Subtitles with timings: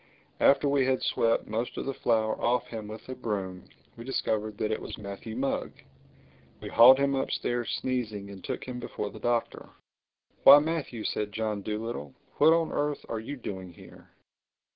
[0.39, 3.65] After we had swept most of the flour off him with a broom,
[3.95, 5.73] we discovered that it was Matthew Mugg.
[6.59, 9.69] We hauled him upstairs sneezing and took him before the Doctor.
[10.41, 12.15] "Why Matthew!" said John Dolittle.
[12.37, 14.09] "What on earth are you doing here?"